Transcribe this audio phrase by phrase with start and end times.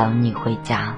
[0.00, 0.96] 等你回家。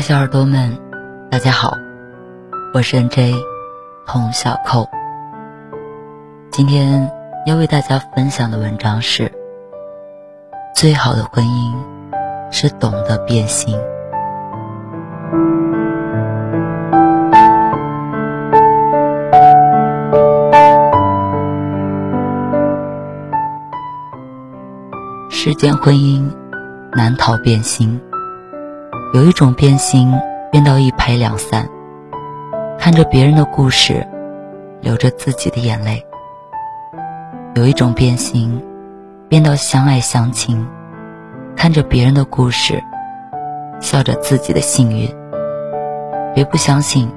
[0.00, 0.78] 小耳朵们，
[1.30, 1.76] 大家好，
[2.72, 3.34] 我是 N.J.
[4.06, 4.88] 童小扣。
[6.52, 7.10] 今天
[7.46, 9.30] 要为大家分享的文章是：
[10.74, 11.74] 最好的婚姻
[12.50, 13.76] 是懂得变心。
[25.28, 26.30] 世间婚姻
[26.92, 28.00] 难逃变心。
[29.14, 30.12] 有一种变心，
[30.52, 31.66] 变到一拍两散，
[32.78, 34.06] 看着别人的故事，
[34.82, 36.04] 流着自己的眼泪；
[37.54, 38.62] 有一种变心，
[39.26, 40.68] 变到相爱相亲，
[41.56, 42.82] 看着别人的故事，
[43.80, 45.08] 笑着自己的幸运。
[46.34, 47.10] 别不相信，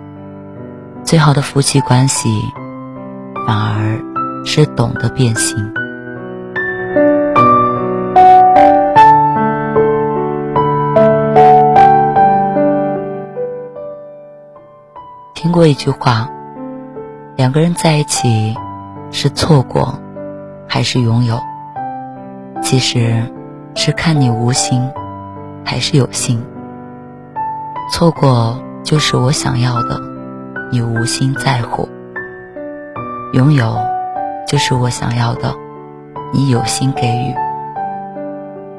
[1.04, 2.30] 最好的夫妻关系，
[3.46, 4.00] 反而
[4.46, 5.58] 是懂得变心。
[15.52, 16.30] 听过一句话，
[17.36, 18.56] 两个人在一起，
[19.12, 20.00] 是错过，
[20.66, 21.38] 还是拥有？
[22.64, 23.22] 其实，
[23.76, 24.82] 是看你无心，
[25.66, 26.42] 还是有心。
[27.92, 28.58] 错过。
[28.86, 30.00] 就是我想要的，
[30.72, 31.88] 你无心在乎；
[33.34, 33.78] 拥有，
[34.48, 35.54] 就是我想要的，
[36.34, 37.36] 你有心给予。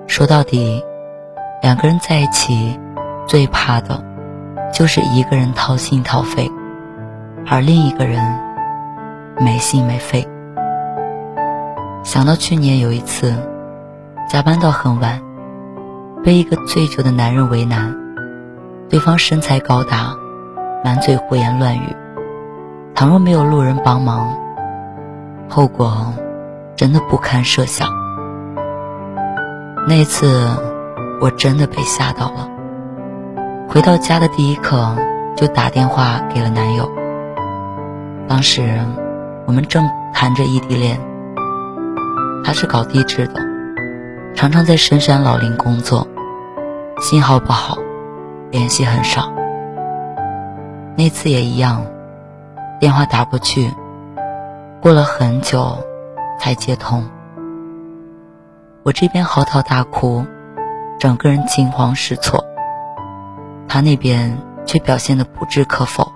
[0.07, 0.83] 说到底，
[1.61, 2.81] 两个人在一起，
[3.29, 4.03] 最怕的，
[4.73, 6.51] 就是一个人掏心掏肺，
[7.53, 8.19] 而另一个人
[9.39, 10.27] 没心没肺。
[12.03, 13.35] 想到去年有一次，
[14.27, 15.21] 加班到很晚，
[16.25, 17.95] 被一个醉酒的男人为难。
[18.89, 20.15] 对方身材高大，
[20.83, 21.95] 满嘴胡言乱语。
[22.95, 24.35] 倘若没有路人帮忙，
[25.47, 26.11] 后果
[26.75, 27.87] 真的不堪设想。
[29.87, 30.49] 那次
[31.21, 32.49] 我真的被吓到了。
[33.69, 34.97] 回到家的第一刻
[35.37, 36.91] 就打电话给了男友。
[38.29, 38.63] 当时
[39.47, 40.99] 我们正谈着异地恋，
[42.45, 43.41] 他是搞地质的，
[44.35, 46.07] 常常在深山老林工作，
[47.01, 47.77] 信号不好。
[48.51, 49.33] 联系很少，
[50.95, 51.87] 那次也一样，
[52.79, 53.71] 电话打过去，
[54.83, 55.79] 过了很久
[56.39, 57.03] 才接通。
[58.83, 60.23] 我这边嚎啕大哭，
[60.99, 62.45] 整个人惊慌失措，
[63.67, 64.37] 他那边
[64.67, 66.13] 却表现的不置可否。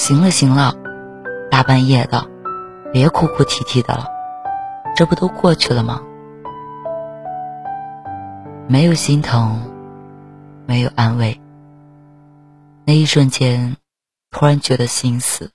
[0.00, 0.74] 行了行了，
[1.50, 2.24] 大半夜的，
[2.90, 4.06] 别哭哭啼啼的了，
[4.96, 6.00] 这不都过去了吗？
[8.66, 9.60] 没有心疼。
[10.66, 11.38] 没有安慰。
[12.86, 13.76] 那一瞬间，
[14.30, 15.50] 突然觉得心死。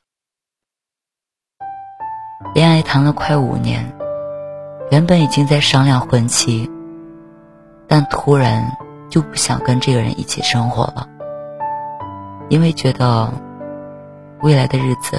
[2.53, 3.98] 恋爱谈了快五年，
[4.91, 6.69] 原本已经在商量婚期，
[7.88, 8.77] 但突然
[9.09, 11.07] 就不想跟这个人一起生活了，
[12.50, 13.33] 因为觉得
[14.42, 15.18] 未来的日子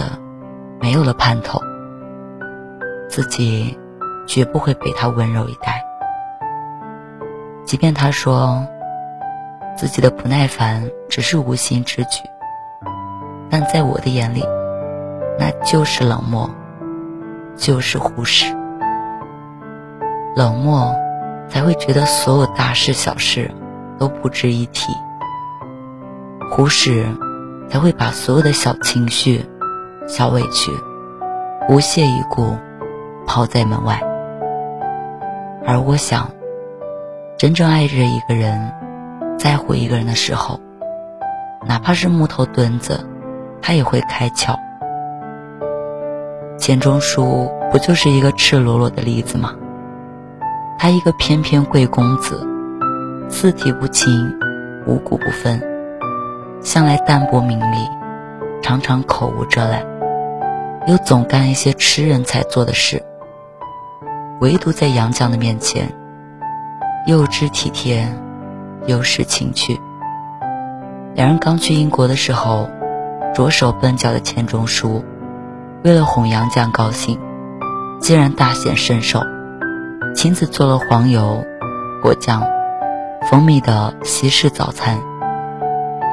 [0.81, 1.61] 没有了盼头，
[3.09, 3.79] 自己
[4.27, 5.85] 绝不会被他温柔以待，
[7.65, 8.67] 即便他说。
[9.79, 12.23] 自己的不耐烦只是无心之举，
[13.51, 14.43] 但在我的眼里，
[15.39, 16.49] 那就是冷漠，
[17.59, 18.47] 就是忽视。
[20.35, 20.95] 冷漠
[21.51, 23.51] 才会觉得所有大事小事
[23.99, 24.95] 都不值一提，
[26.51, 27.05] 忽视
[27.69, 29.45] 才会把所有的小情绪、
[30.07, 30.73] 小委屈
[31.69, 32.57] 不屑一顾，
[33.27, 34.01] 抛在门外。
[35.67, 36.31] 而我想，
[37.37, 38.73] 真正爱着一个人。
[39.39, 40.59] 在乎一个人的时候，
[41.67, 43.07] 哪怕是木头墩子，
[43.61, 44.57] 他也会开窍。
[46.59, 49.55] 钱钟书不就是一个赤裸裸的例子吗？
[50.79, 52.47] 他一个翩翩贵公子，
[53.29, 54.11] 四体不勤，
[54.87, 55.63] 五谷不分，
[56.63, 57.89] 向来淡泊名利，
[58.63, 59.85] 常常口无遮拦，
[60.87, 63.03] 又总干一些吃人才做的事。
[64.41, 65.93] 唯独在杨绛的面前，
[67.07, 68.07] 幼稚体贴。
[68.87, 69.77] 有失情趣。
[71.15, 72.71] 两人刚去英国的时候，
[73.35, 75.05] 着手笨脚的钱钟书，
[75.83, 77.19] 为了哄杨绛高兴，
[78.01, 79.21] 竟然大显身手，
[80.15, 81.45] 亲自做了黄油、
[82.01, 82.47] 果酱、
[83.29, 85.01] 蜂蜜的西式早餐，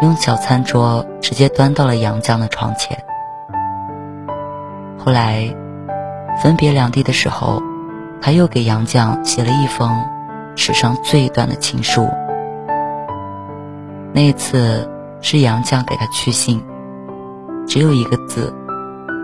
[0.01, 2.97] 用小餐桌直接端到了杨绛的床前。
[4.97, 5.53] 后来，
[6.41, 7.61] 分别两地的时候，
[8.21, 9.89] 他又给杨绛写了一封
[10.55, 12.07] 史上最短的情书。
[14.13, 14.89] 那次
[15.21, 16.63] 是杨绛给他去信，
[17.67, 18.53] 只有一个字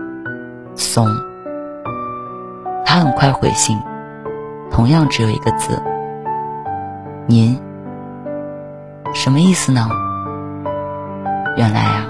[0.74, 1.06] “怂”。
[2.84, 3.78] 他很快回信，
[4.70, 5.80] 同样只有一个字
[7.26, 7.60] “您”。
[9.14, 9.88] 什么意思呢？
[11.56, 12.06] 原来啊，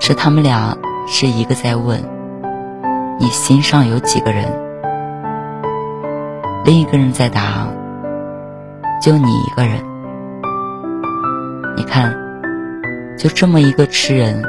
[0.00, 0.76] 是他们俩
[1.06, 2.02] 是一个在问
[3.18, 4.44] 你心上有几个人，
[6.64, 7.68] 另一个人在答
[9.02, 9.78] 就你一个人。
[11.76, 12.12] 你看，
[13.16, 14.42] 就这么一个痴人，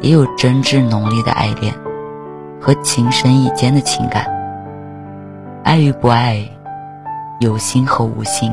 [0.00, 1.74] 也有真挚浓烈的爱恋
[2.60, 4.24] 和情深意坚的情感。
[5.62, 6.42] 爱与不爱，
[7.40, 8.50] 有心和无心，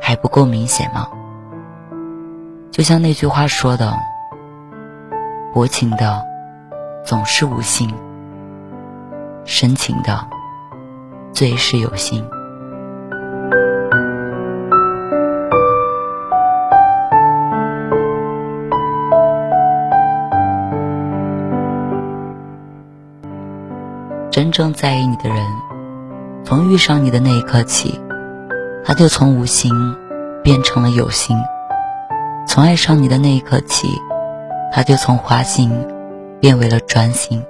[0.00, 1.08] 还不够明显吗？
[2.76, 3.98] 就像那句话说的
[5.54, 6.22] 薄情的
[7.06, 7.90] 总是无心
[9.46, 10.28] 深情的
[11.32, 12.22] 最是有心。
[24.30, 25.38] 真正在意你的人
[26.44, 27.98] 从遇上你的那一刻起
[28.84, 29.72] 他就从无心
[30.44, 31.34] 变成了有心。
[32.56, 33.86] 从爱上你的那一刻起，
[34.72, 35.70] 他就从花心
[36.40, 37.44] 变为了专心。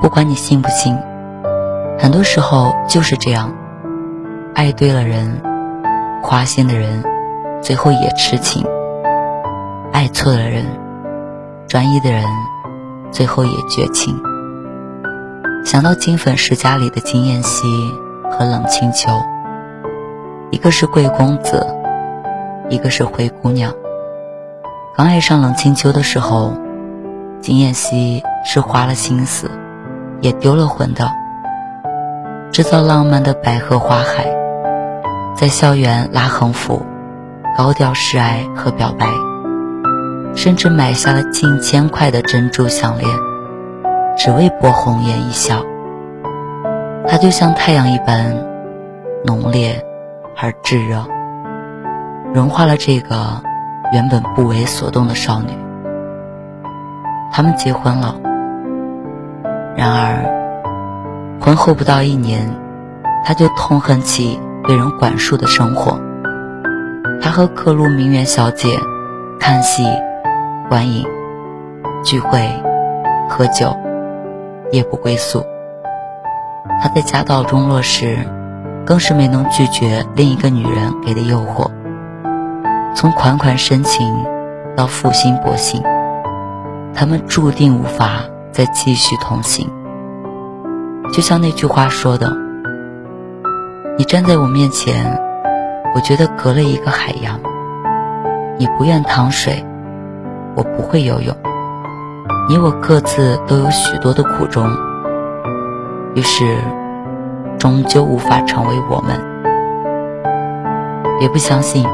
[0.00, 0.96] 不管你信不信，
[1.98, 3.52] 很多时候就是这样，
[4.54, 5.42] 爱对了人，
[6.22, 7.02] 花心的人
[7.60, 8.62] 最后也痴情；
[9.92, 10.64] 爱错了人，
[11.66, 12.24] 专一的人
[13.10, 14.16] 最后也绝情。
[15.64, 17.66] 想到《金粉世家》里的金燕西
[18.30, 19.10] 和冷清秋，
[20.52, 21.66] 一个是贵公子，
[22.70, 23.74] 一个是灰姑娘。
[24.96, 26.54] 刚爱上冷清秋的时候，
[27.42, 29.50] 金燕西是花了心思。
[30.22, 31.10] 也丢了魂的，
[32.52, 34.26] 制造浪漫的百合花海，
[35.34, 36.82] 在校园拉横幅，
[37.56, 39.06] 高调示爱和表白，
[40.34, 43.08] 甚至买下了近千块的珍珠项链，
[44.18, 45.64] 只为博红颜一笑。
[47.08, 48.44] 他就像太阳一般
[49.24, 49.82] 浓烈
[50.36, 51.02] 而炙热，
[52.32, 53.42] 融化了这个
[53.92, 55.48] 原本不为所动的少女。
[57.32, 58.14] 他们结婚了。
[59.76, 62.48] 然而，婚后不到一年，
[63.24, 65.98] 他就痛恨起被人管束的生活。
[67.20, 68.68] 他和各路名媛小姐
[69.38, 69.84] 看戏、
[70.68, 71.06] 观影、
[72.04, 72.48] 聚会、
[73.28, 73.76] 喝酒，
[74.70, 75.44] 夜不归宿。
[76.80, 78.18] 他在家道中落时，
[78.86, 81.70] 更是没能拒绝另一个女人给的诱惑。
[82.94, 84.24] 从款款深情
[84.76, 85.82] 到负心薄幸，
[86.94, 88.22] 他们注定无法。
[88.52, 89.70] 再继续同行，
[91.12, 92.36] 就像那句话说的
[93.96, 95.18] ：“你站在我面前，
[95.94, 97.40] 我觉得隔了一个海洋。
[98.58, 99.64] 你不愿淌水，
[100.56, 101.34] 我不会游泳。
[102.48, 104.68] 你我各自都有许多的苦衷，
[106.16, 106.58] 于是
[107.56, 109.16] 终究无法成为我们。
[111.20, 111.86] 别不相信，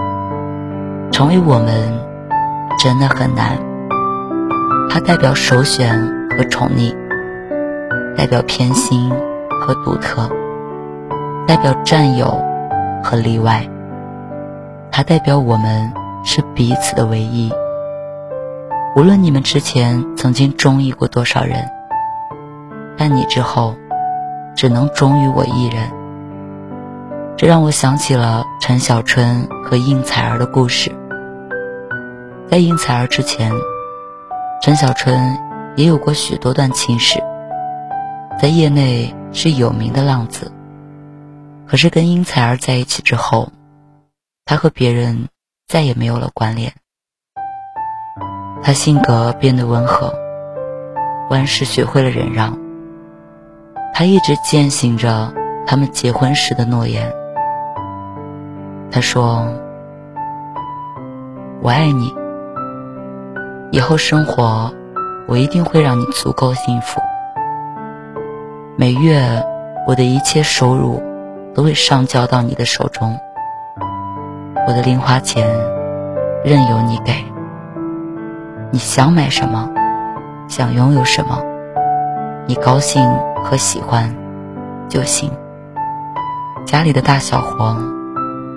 [1.10, 2.00] 成为我们
[2.78, 3.58] 真的很难。
[4.90, 6.94] 它代表首选。”和宠溺，
[8.14, 9.10] 代表偏心
[9.62, 10.30] 和独特，
[11.46, 12.26] 代表占有
[13.02, 13.66] 和例外。
[14.90, 15.90] 它代表我们
[16.24, 17.50] 是彼此的唯一。
[18.96, 21.66] 无论你们之前曾经中意过多少人，
[22.98, 23.74] 但你之后
[24.54, 25.90] 只能忠于我一人。
[27.36, 30.90] 这让我想起了陈小春和应采儿的故事。
[32.48, 33.52] 在应采儿之前，
[34.62, 35.36] 陈小春。
[35.76, 37.22] 也有过许多段情史，
[38.40, 40.50] 在业内是有名的浪子。
[41.66, 43.52] 可是跟应采儿在一起之后，
[44.46, 45.28] 他和别人
[45.68, 46.72] 再也没有了关联。
[48.62, 50.14] 他性格变得温和，
[51.28, 52.58] 万事学会了忍让。
[53.92, 55.30] 他一直践行着
[55.66, 57.12] 他们结婚时的诺言。
[58.90, 59.46] 他说
[61.62, 62.14] ：“我爱你，
[63.70, 64.72] 以后生活。”
[65.28, 67.00] 我一定会让你足够幸福。
[68.76, 69.44] 每月，
[69.84, 71.02] 我的一切收入
[71.52, 73.18] 都会上交到你的手中。
[74.68, 75.44] 我的零花钱
[76.44, 77.12] 任由你给。
[78.70, 79.68] 你想买什么，
[80.46, 81.42] 想拥有什么，
[82.46, 83.02] 你高兴
[83.42, 84.14] 和喜欢
[84.88, 85.28] 就行。
[86.64, 87.76] 家里的大小活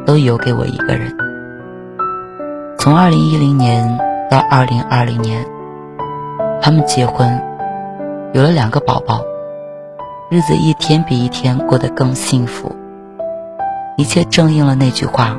[0.06, 1.15] 都留给我一个人。
[2.77, 3.98] 从二零一零年
[4.29, 5.46] 到二零二零年。
[6.62, 7.41] 他们结婚，
[8.34, 9.22] 有了两个宝宝，
[10.29, 12.75] 日子一天比一天过得更幸福。
[13.96, 15.38] 一切正应了那句话：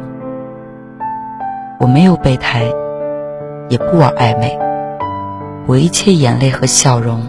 [1.78, 2.64] 我没有备胎，
[3.68, 4.58] 也不玩暧昧，
[5.66, 7.22] 我一切眼泪和笑容，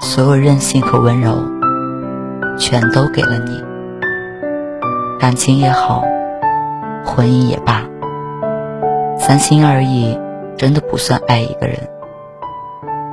[0.00, 1.36] 所有任性和温柔，
[2.56, 3.62] 全都给了你。
[5.18, 6.04] 感情也好，
[7.04, 7.82] 婚姻也罢，
[9.18, 10.18] 三心二意
[10.56, 11.78] 真的不算爱一个人。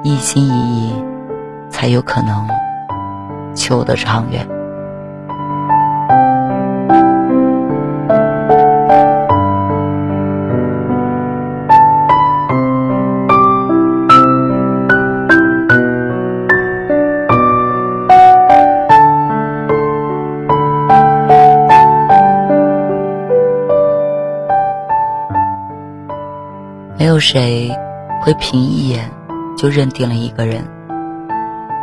[0.03, 0.93] 一心一意，
[1.69, 2.47] 才有可能
[3.53, 4.58] 求得长远。
[27.19, 27.69] 有谁
[28.21, 29.11] 会凭一眼。
[29.57, 30.65] 就认定了一个人，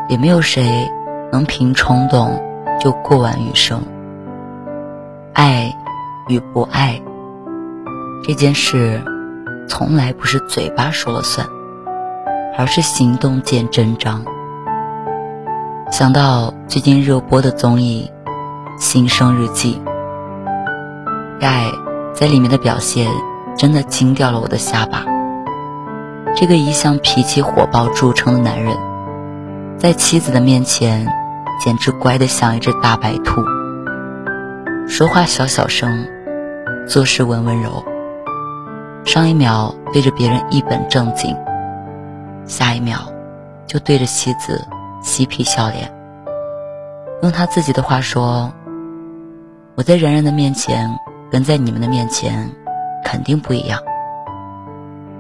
[0.09, 0.91] 也没有谁
[1.31, 2.43] 能凭冲动
[2.81, 3.83] 就过完余生。
[5.35, 5.71] 爱
[6.29, 6.99] 与不爱
[8.25, 8.99] 这件事，
[9.69, 11.47] 从来不是嘴巴说了算，
[12.57, 14.25] 而是行动见真章。
[15.91, 18.11] 想到最近热播的综艺
[18.83, 19.83] 《新生日记》，
[21.39, 21.67] 盖
[22.15, 23.07] 在里面的表现
[23.55, 25.05] 真的惊掉了我的下巴。
[26.39, 28.77] 这个一向脾气火爆著称的男人，
[29.79, 31.11] 在妻子的面前
[31.59, 33.43] 简直乖得像一只大白兔，
[34.87, 36.07] 说话小小声，
[36.87, 37.83] 做事温温柔。
[39.07, 41.35] 上一秒对着别人一本正经，
[42.45, 42.99] 下一秒
[43.67, 44.63] 就对着妻子
[45.01, 45.91] 嬉皮笑脸。
[47.23, 48.53] 用他自己的话说
[49.75, 50.99] ：“我在然然的面前
[51.31, 52.51] 跟在你们的面前
[53.03, 53.81] 肯定不一样。”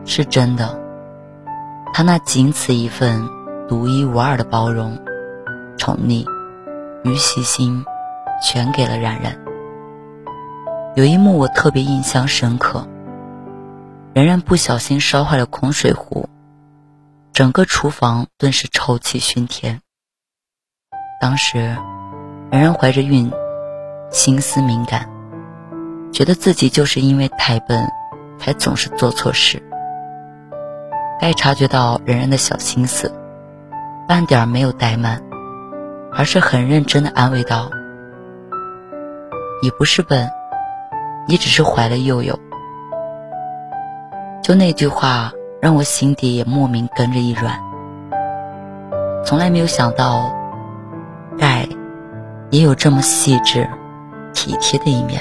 [0.04, 0.78] 是真的，
[1.92, 3.26] 他那仅此一份
[3.68, 4.98] 独一无二的包容、
[5.78, 6.26] 宠溺
[7.04, 7.84] 与细心，
[8.42, 9.36] 全给了冉冉。
[10.94, 12.86] 有一幕我特别印象深刻。
[14.14, 16.26] 然然不小心烧坏了空水壶，
[17.34, 19.78] 整个厨房顿时臭气熏天。
[21.20, 21.76] 当时，
[22.50, 23.30] 然然怀着孕，
[24.10, 25.06] 心思敏感，
[26.10, 27.86] 觉得自己就是因为太笨，
[28.38, 29.62] 才总是做错事。
[31.20, 33.10] 该察觉到然然的小心思，
[34.06, 35.20] 半点没有怠慢，
[36.12, 37.70] 而是很认真的安慰道
[39.62, 40.28] ：“你不是笨，
[41.26, 42.38] 你只是怀了佑佑。”
[44.42, 47.58] 就那句话，让我心底也莫名跟着一软。
[49.24, 50.30] 从来没有想到，
[51.36, 51.66] 盖
[52.50, 53.68] 也有这么细致、
[54.32, 55.20] 体贴的一面。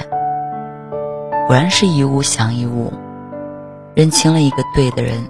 [1.46, 2.92] 果然是一物降一物，
[3.94, 5.20] 认清了一个对的人，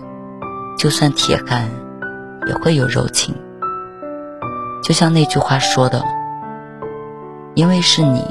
[0.77, 1.69] 就算铁汉
[2.47, 3.35] 也会有柔情。
[4.83, 6.03] 就像那句话说的
[7.55, 8.25] ：“因为是你，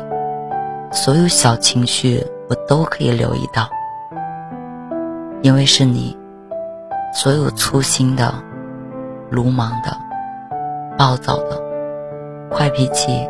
[0.92, 3.68] 所有小情绪我都可以留意到。”
[5.44, 6.18] 因为是你，
[7.14, 8.34] 所有粗心的、
[9.30, 9.96] 鲁莽的、
[10.98, 11.62] 暴躁的、
[12.52, 13.28] 坏脾气，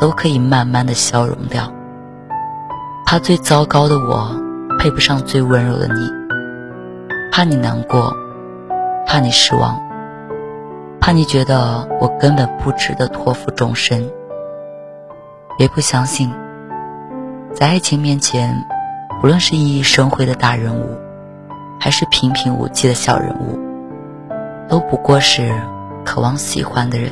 [0.00, 1.72] 都可以慢慢的消融掉。
[3.06, 4.34] 怕最糟糕的我
[4.78, 6.10] 配不上最温柔的你，
[7.30, 8.14] 怕你难过，
[9.06, 9.80] 怕你失望，
[11.00, 14.10] 怕你觉得我根本不值得托付终身。
[15.56, 16.32] 别不相信，
[17.54, 18.54] 在爱情面前，
[19.20, 20.98] 不论是熠熠生辉的大人物。
[21.80, 23.58] 还是平平无奇的小人物，
[24.68, 25.54] 都不过是
[26.02, 27.10] 渴望喜欢的人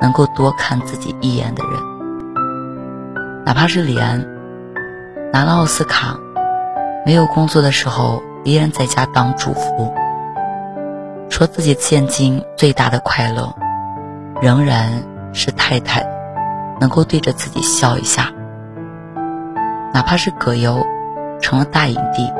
[0.00, 1.80] 能够多看自己一眼的人。
[3.44, 4.26] 哪怕是李安
[5.32, 6.18] 拿了奥斯卡，
[7.06, 9.94] 没有工作的时候依然在家当主妇，
[11.36, 13.52] 说自己现今最大的快乐，
[14.40, 16.06] 仍然是太太
[16.80, 18.30] 能够对着自己笑一下。
[19.92, 20.86] 哪怕是葛优
[21.40, 22.32] 成了大影帝。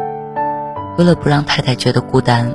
[0.97, 2.55] 为了不让太太觉得孤单，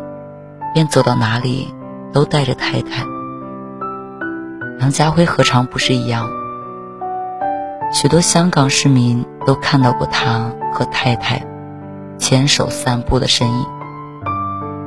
[0.73, 1.75] 便走到哪里
[2.13, 3.03] 都带着太太。
[4.79, 6.25] 杨家辉何尝不是一样？
[7.91, 11.45] 许多香港市民都看到过他和太太
[12.17, 13.65] 牵手散步的身影。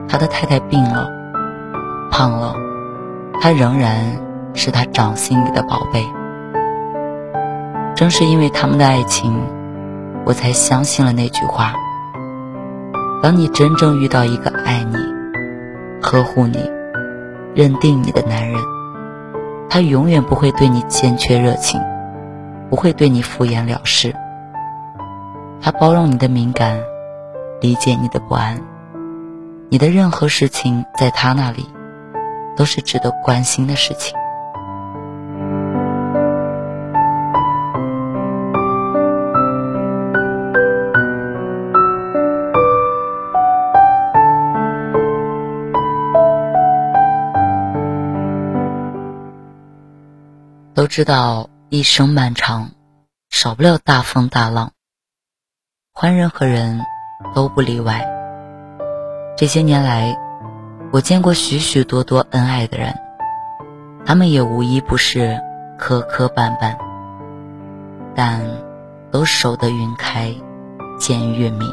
[0.08, 1.10] 他的太太病了，
[2.12, 2.54] 胖了，
[3.40, 4.20] 他仍然
[4.52, 6.06] 是他掌心里的宝贝。
[7.96, 9.34] 正是因为他们的爱情，
[10.26, 11.74] 我才相信了那句话。
[13.22, 14.98] 当你真正遇到一个爱你、
[16.02, 16.70] 呵护你、
[17.54, 18.60] 认定你的男人，
[19.70, 21.80] 他永远不会对你欠缺热情，
[22.68, 24.14] 不会对你敷衍了事。
[25.62, 26.78] 他包容你的敏感，
[27.62, 28.60] 理解你的不安，
[29.70, 31.66] 你的任何事情在他那里
[32.56, 34.16] 都是值得关心的事情。
[50.74, 52.70] 都知道一生漫长，
[53.30, 54.72] 少不了大风大浪。
[55.92, 56.80] 换任何人
[57.34, 58.04] 都不例外。
[59.36, 60.16] 这些年来，
[60.92, 62.92] 我见过许许多多恩爱的人，
[64.04, 65.40] 他们也无一不是
[65.78, 66.76] 磕磕绊绊，
[68.14, 68.42] 但
[69.10, 70.34] 都守得云开
[70.98, 71.66] 见月明。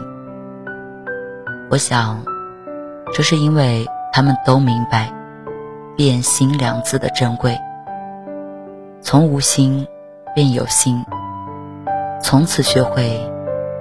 [1.70, 2.24] 我想，
[3.14, 5.12] 这是因为他们都明白
[5.98, 7.60] “变心”两字的珍贵。
[9.02, 9.86] 从无心
[10.34, 11.06] 变有心，
[12.24, 13.20] 从此学会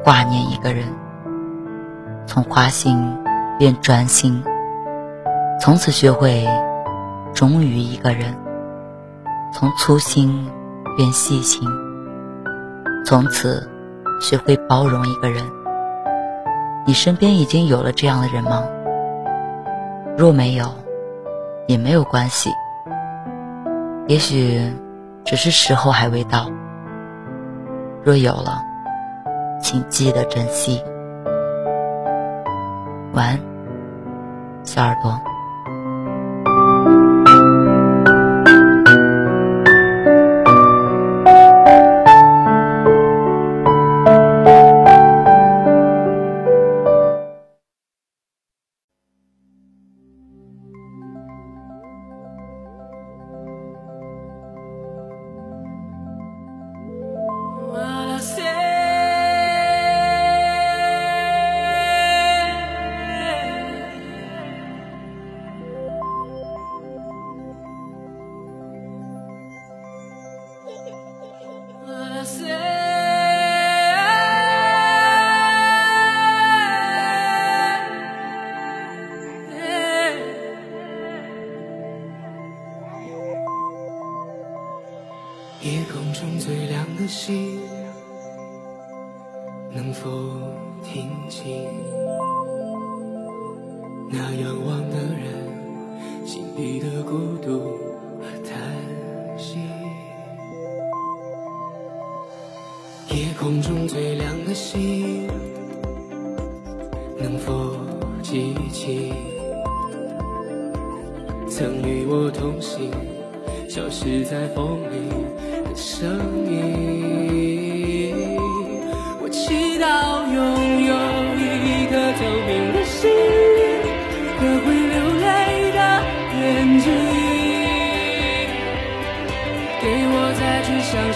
[0.03, 0.89] 挂念一个人；
[2.27, 3.17] 从花心
[3.57, 4.43] 变专心，
[5.61, 6.47] 从此学会
[7.35, 8.35] 忠于一个人
[9.53, 10.49] 从粗心
[10.97, 11.69] 变细心
[13.05, 13.69] 从此
[14.21, 15.45] 学会包容一个人。
[16.87, 18.63] 你身边已经有了这样的人吗？
[20.17, 20.67] 若没有
[21.67, 22.51] 也没有关系。
[24.07, 24.73] 也许
[25.25, 26.51] 只是时候还未到。
[28.03, 28.63] 若有了
[29.61, 30.83] 请记得珍惜。
[33.13, 33.41] 晚安
[34.63, 35.19] 小耳朵。
[72.29, 72.68] say.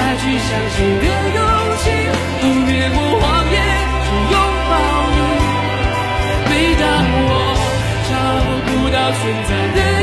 [0.00, 1.04] 再去相信的
[1.36, 1.40] 勇
[1.76, 1.84] 气，
[2.40, 3.56] 都越过谎言
[4.06, 4.36] 去拥
[4.70, 4.72] 抱
[5.14, 5.18] 你。
[6.48, 6.84] 每当
[7.26, 7.28] 我
[8.08, 8.12] 找
[8.64, 9.99] 不到存在的。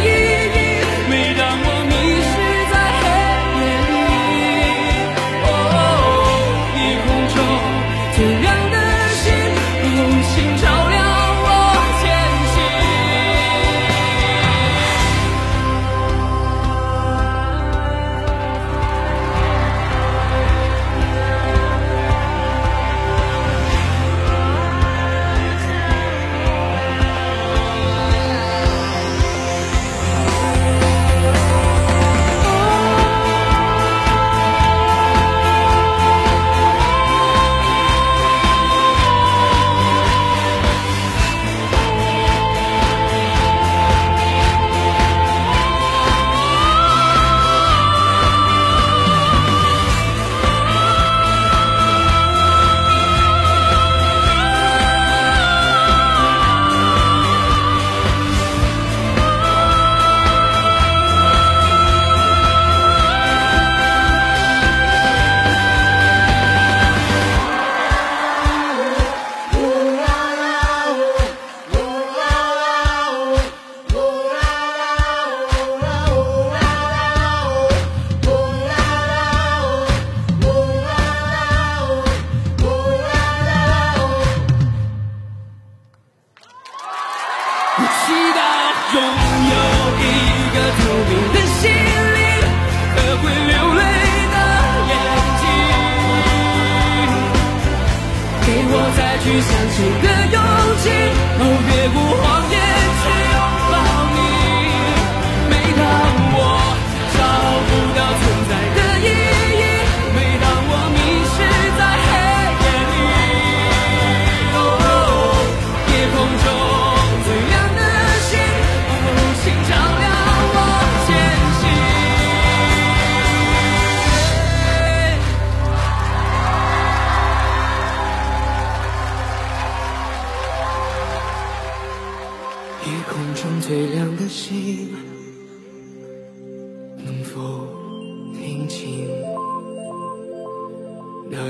[99.37, 100.16] 的勇气，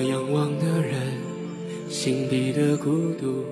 [0.08, 1.20] 仰望的人
[1.89, 3.43] 心底的孤独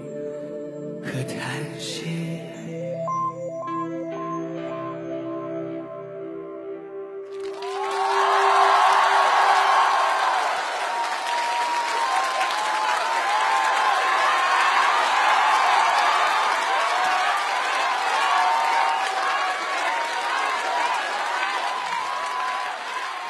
[1.03, 2.05] 和叹息？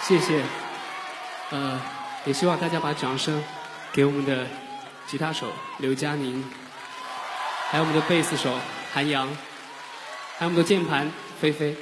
[0.07, 0.43] 谢谢，
[2.25, 3.43] 也希望大家把掌声
[3.93, 4.45] 给我们的
[5.07, 6.43] 吉他手刘佳宁，
[7.69, 8.51] 还有我们的贝斯手
[8.93, 9.27] 韩阳，
[10.37, 11.75] 还有我们的键盘菲菲，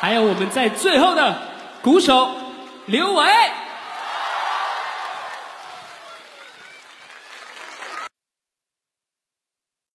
[0.00, 1.40] 还有我们在最后的
[1.82, 2.30] 鼓手
[2.86, 3.26] 刘伟。